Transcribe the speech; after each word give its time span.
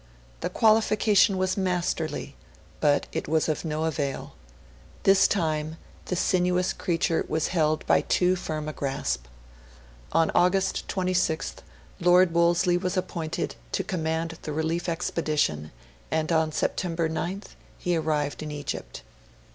The 0.39 0.49
qualification 0.49 1.37
was 1.37 1.55
masterly; 1.55 2.35
but 2.79 3.05
it 3.11 3.27
was 3.27 3.47
of 3.47 3.63
no 3.63 3.83
avail. 3.83 4.33
This 5.03 5.27
time, 5.27 5.77
the 6.05 6.15
sinuous 6.15 6.73
creature 6.73 7.23
was 7.27 7.49
held 7.49 7.85
by 7.85 8.01
too 8.01 8.35
firm 8.35 8.67
a 8.67 8.73
grasp. 8.73 9.27
On 10.11 10.31
August 10.33 10.87
26th, 10.87 11.57
Lord 11.99 12.33
Wolseley 12.33 12.77
was 12.79 12.97
appointed 12.97 13.55
to 13.73 13.83
command 13.83 14.39
the 14.41 14.51
relief 14.53 14.89
expedition; 14.89 15.71
and 16.09 16.31
on 16.31 16.51
September 16.51 17.07
9th, 17.07 17.49
he 17.77 17.95
arrived 17.95 18.41
in 18.41 18.49
Egypt. 18.49 19.03